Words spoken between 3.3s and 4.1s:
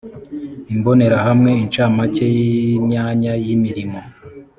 y imirimo